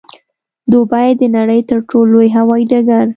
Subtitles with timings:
[0.71, 3.05] دوبۍ د نړۍ د تر ټولو لوی هوايي ډګر